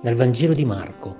Dal 0.00 0.14
Vangelo 0.14 0.54
di 0.54 0.64
Marco. 0.64 1.16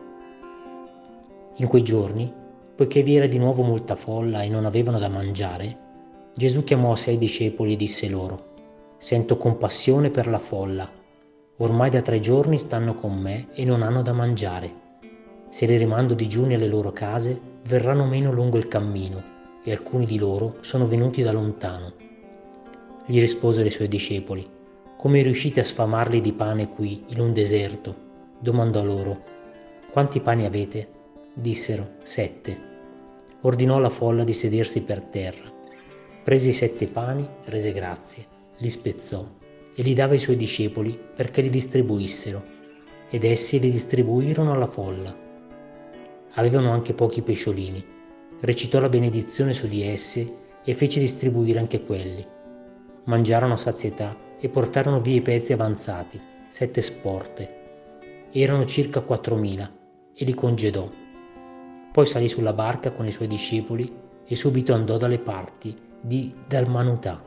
In 1.56 1.66
quei 1.66 1.82
giorni, 1.82 2.32
poiché 2.76 3.02
vi 3.02 3.16
era 3.16 3.26
di 3.26 3.36
nuovo 3.36 3.64
molta 3.64 3.96
folla 3.96 4.42
e 4.42 4.48
non 4.48 4.64
avevano 4.66 5.00
da 5.00 5.08
mangiare, 5.08 6.30
Gesù 6.32 6.62
chiamò 6.62 6.92
a 6.92 6.96
sé 6.96 7.18
discepoli 7.18 7.72
e 7.72 7.76
disse 7.76 8.08
loro, 8.08 8.54
Sento 8.96 9.36
compassione 9.36 10.10
per 10.10 10.28
la 10.28 10.38
folla. 10.38 10.88
Ormai 11.56 11.90
da 11.90 12.02
tre 12.02 12.20
giorni 12.20 12.56
stanno 12.56 12.94
con 12.94 13.18
me 13.18 13.48
e 13.52 13.64
non 13.64 13.82
hanno 13.82 14.00
da 14.02 14.12
mangiare. 14.12 14.72
Se 15.48 15.66
li 15.66 15.76
rimando 15.76 16.14
digiuni 16.14 16.54
alle 16.54 16.68
loro 16.68 16.92
case, 16.92 17.36
verranno 17.64 18.04
meno 18.04 18.30
lungo 18.30 18.58
il 18.58 18.68
cammino 18.68 19.20
e 19.64 19.72
alcuni 19.72 20.06
di 20.06 20.18
loro 20.18 20.58
sono 20.60 20.86
venuti 20.86 21.22
da 21.22 21.32
lontano. 21.32 21.94
Gli 23.06 23.18
risposero 23.18 23.66
i 23.66 23.72
suoi 23.72 23.88
discepoli, 23.88 24.48
Come 24.96 25.22
riuscite 25.22 25.58
a 25.58 25.64
sfamarli 25.64 26.20
di 26.20 26.32
pane 26.32 26.68
qui, 26.68 27.06
in 27.08 27.18
un 27.18 27.32
deserto? 27.32 28.06
Domandò 28.40 28.84
loro, 28.84 29.36
Quanti 29.90 30.20
pani 30.20 30.44
avete? 30.44 30.88
Dissero, 31.32 31.94
Sette. 32.04 32.56
Ordinò 33.40 33.76
alla 33.76 33.90
folla 33.90 34.22
di 34.22 34.32
sedersi 34.32 34.82
per 34.82 35.00
terra. 35.00 35.50
Prese 36.22 36.50
i 36.50 36.52
sette 36.52 36.86
pani, 36.86 37.28
rese 37.46 37.72
grazie, 37.72 38.26
li 38.58 38.68
spezzò 38.70 39.26
e 39.74 39.82
li 39.82 39.92
dava 39.92 40.12
ai 40.12 40.20
suoi 40.20 40.36
discepoli 40.36 40.96
perché 41.16 41.40
li 41.40 41.50
distribuissero, 41.50 42.44
ed 43.10 43.24
essi 43.24 43.58
li 43.58 43.72
distribuirono 43.72 44.52
alla 44.52 44.68
folla. 44.68 45.12
Avevano 46.34 46.70
anche 46.70 46.94
pochi 46.94 47.22
pesciolini. 47.22 47.84
Recitò 48.38 48.78
la 48.78 48.88
benedizione 48.88 49.52
su 49.52 49.66
di 49.66 49.82
essi 49.82 50.32
e 50.62 50.74
fece 50.74 51.00
distribuire 51.00 51.58
anche 51.58 51.82
quelli. 51.82 52.24
Mangiarono 53.04 53.54
a 53.54 53.56
sazietà 53.56 54.16
e 54.38 54.48
portarono 54.48 55.00
via 55.00 55.16
i 55.16 55.22
pezzi 55.22 55.52
avanzati, 55.52 56.20
sette 56.46 56.82
sporte, 56.82 57.57
erano 58.30 58.66
circa 58.66 59.00
4.000 59.00 59.70
e 60.14 60.24
li 60.24 60.34
congedò. 60.34 60.88
Poi 61.92 62.06
salì 62.06 62.28
sulla 62.28 62.52
barca 62.52 62.92
con 62.92 63.06
i 63.06 63.12
suoi 63.12 63.28
discepoli 63.28 63.90
e 64.24 64.34
subito 64.34 64.74
andò 64.74 64.96
dalle 64.98 65.18
parti 65.18 65.76
di 66.00 66.32
Dalmanutà. 66.46 67.22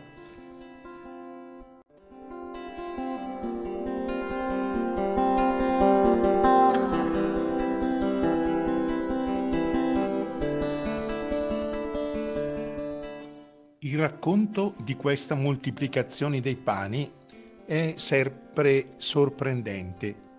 Il 13.79 13.97
racconto 13.97 14.75
di 14.83 14.95
questa 14.95 15.35
moltiplicazione 15.35 16.39
dei 16.39 16.55
pani 16.55 17.11
è 17.65 17.93
sempre 17.97 18.91
sorprendente 18.97 20.29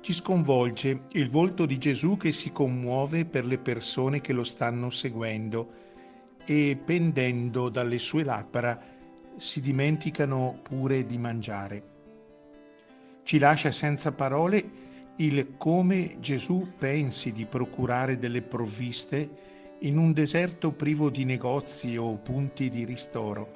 ci 0.00 0.14
sconvolge 0.14 1.02
il 1.12 1.28
volto 1.28 1.66
di 1.66 1.76
Gesù 1.76 2.16
che 2.16 2.32
si 2.32 2.52
commuove 2.52 3.26
per 3.26 3.44
le 3.44 3.58
persone 3.58 4.20
che 4.20 4.32
lo 4.32 4.44
stanno 4.44 4.88
seguendo 4.88 5.78
e 6.46 6.80
pendendo 6.82 7.68
dalle 7.68 7.98
sue 7.98 8.24
labbra 8.24 8.80
si 9.36 9.60
dimenticano 9.60 10.58
pure 10.62 11.04
di 11.04 11.18
mangiare. 11.18 11.82
Ci 13.22 13.38
lascia 13.38 13.70
senza 13.72 14.12
parole 14.12 14.88
il 15.16 15.54
come 15.58 16.16
Gesù 16.18 16.72
pensi 16.78 17.30
di 17.32 17.44
procurare 17.44 18.18
delle 18.18 18.40
provviste 18.40 19.48
in 19.80 19.98
un 19.98 20.12
deserto 20.12 20.72
privo 20.72 21.10
di 21.10 21.24
negozi 21.24 21.96
o 21.98 22.16
punti 22.16 22.70
di 22.70 22.84
ristoro. 22.84 23.50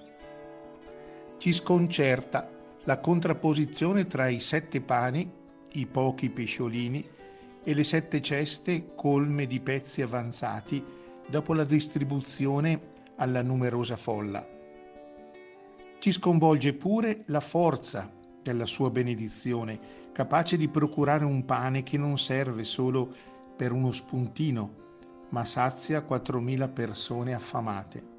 Ci 1.38 1.52
sconcerta 1.54 2.50
la 2.84 2.98
contrapposizione 2.98 4.06
tra 4.06 4.28
i 4.28 4.40
sette 4.40 4.82
pani 4.82 5.42
i 5.74 5.86
pochi 5.86 6.30
pesciolini 6.30 7.08
e 7.62 7.74
le 7.74 7.84
sette 7.84 8.20
ceste 8.20 8.94
colme 8.94 9.46
di 9.46 9.60
pezzi 9.60 10.02
avanzati 10.02 10.84
dopo 11.28 11.54
la 11.54 11.64
distribuzione 11.64 12.92
alla 13.16 13.42
numerosa 13.42 13.96
folla. 13.96 14.46
Ci 15.98 16.12
sconvolge 16.12 16.74
pure 16.74 17.22
la 17.26 17.40
forza 17.40 18.12
della 18.42 18.66
sua 18.66 18.90
benedizione, 18.90 19.78
capace 20.12 20.56
di 20.56 20.68
procurare 20.68 21.24
un 21.24 21.44
pane 21.46 21.82
che 21.82 21.96
non 21.96 22.18
serve 22.18 22.64
solo 22.64 23.12
per 23.56 23.72
uno 23.72 23.90
spuntino, 23.90 24.82
ma 25.30 25.44
sazia 25.46 26.04
4.000 26.06 26.72
persone 26.72 27.32
affamate. 27.32 28.12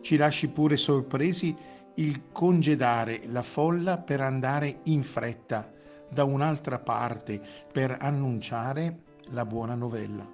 Ci 0.00 0.16
lasci 0.16 0.48
pure 0.48 0.76
sorpresi 0.78 1.54
il 1.96 2.32
congedare 2.32 3.22
la 3.26 3.42
folla 3.42 3.98
per 3.98 4.20
andare 4.20 4.80
in 4.84 5.02
fretta 5.02 5.70
da 6.10 6.24
un'altra 6.24 6.78
parte 6.78 7.40
per 7.72 7.96
annunciare 8.00 9.02
la 9.30 9.44
buona 9.44 9.74
novella. 9.74 10.30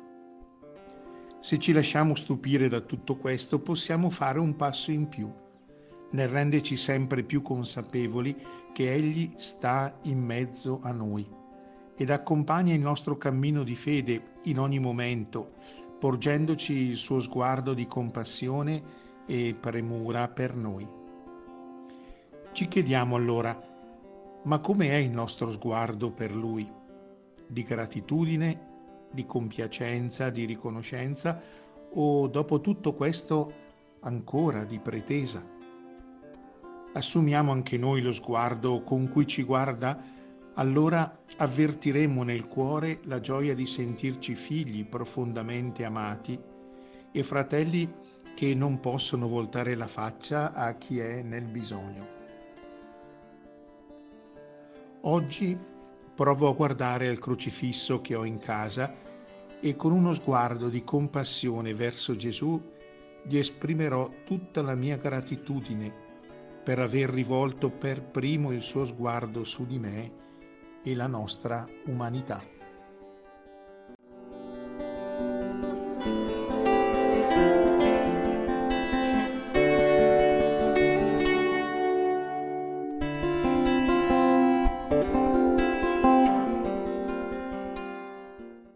Se 1.41 1.59
ci 1.59 1.73
lasciamo 1.73 2.15
stupire 2.15 2.69
da 2.69 2.81
tutto 2.81 3.17
questo 3.17 3.61
possiamo 3.61 4.11
fare 4.11 4.39
un 4.39 4.57
passo 4.57 4.91
in 4.91 5.09
più, 5.09 5.33
nel 6.11 6.29
renderci 6.29 6.77
sempre 6.77 7.23
più 7.23 7.41
consapevoli 7.41 8.37
che 8.73 8.93
Egli 8.93 9.33
sta 9.37 9.95
in 10.03 10.21
mezzo 10.23 10.81
a 10.83 10.93
noi 10.93 11.27
ed 11.97 12.11
accompagna 12.11 12.73
il 12.73 12.81
nostro 12.81 13.17
cammino 13.17 13.63
di 13.63 13.77
fede 13.77 14.39
in 14.45 14.59
ogni 14.59 14.79
momento, 14.79 15.53
porgendoci 15.99 16.73
il 16.73 16.97
suo 16.97 17.21
sguardo 17.21 17.75
di 17.75 17.87
compassione 17.87 18.83
e 19.27 19.55
premura 19.59 20.29
per 20.29 20.55
noi. 20.57 20.89
Ci 22.53 22.69
chiediamo 22.69 23.17
allora, 23.17 23.70
ma 24.43 24.59
come 24.59 24.89
è 24.91 24.97
il 24.97 25.11
nostro 25.11 25.51
sguardo 25.51 26.12
per 26.12 26.34
Lui? 26.34 26.71
Di 27.47 27.62
gratitudine, 27.62 28.69
di 29.11 29.27
compiacenza, 29.27 30.31
di 30.31 30.45
riconoscenza 30.45 31.41
o 31.93 32.28
dopo 32.28 32.61
tutto 32.61 32.95
questo 32.95 33.53
ancora 34.01 34.65
di 34.65 34.78
pretesa? 34.78 35.45
Assumiamo 36.93 37.53
anche 37.53 37.77
noi 37.77 38.01
lo 38.01 38.12
sguardo 38.12 38.83
con 38.83 39.09
cui 39.09 39.27
ci 39.27 39.43
guarda, 39.43 40.01
allora 40.55 41.21
avvertiremo 41.37 42.22
nel 42.22 42.49
cuore 42.49 43.01
la 43.05 43.21
gioia 43.21 43.55
di 43.55 43.67
sentirci 43.67 44.34
figli 44.34 44.84
profondamente 44.84 45.84
amati 45.84 46.39
e 47.12 47.22
fratelli 47.22 47.89
che 48.34 48.55
non 48.55 48.81
possono 48.81 49.28
voltare 49.28 49.75
la 49.75 49.87
faccia 49.87 50.53
a 50.53 50.75
chi 50.75 50.99
è 50.99 51.22
nel 51.22 51.47
bisogno. 51.47 52.20
Oggi 55.05 55.59
provo 56.15 56.50
a 56.50 56.53
guardare 56.53 57.09
al 57.09 57.19
crocifisso 57.19 58.03
che 58.03 58.15
ho 58.15 58.25
in 58.25 58.38
casa 58.38 58.94
e 59.59 59.75
con 59.75 59.93
uno 59.93 60.12
sguardo 60.12 60.69
di 60.69 60.84
compassione 60.84 61.72
verso 61.72 62.16
Gesù 62.16 62.61
gli 63.25 63.39
esprimerò 63.39 64.10
tutta 64.27 64.60
la 64.60 64.75
mia 64.75 64.99
gratitudine 64.99 65.91
per 66.62 66.81
aver 66.81 67.09
rivolto 67.09 67.71
per 67.71 68.03
primo 68.03 68.53
il 68.53 68.60
suo 68.60 68.84
sguardo 68.84 69.43
su 69.43 69.65
di 69.65 69.78
me 69.78 70.12
e 70.83 70.94
la 70.94 71.06
nostra 71.06 71.66
umanità. 71.87 72.59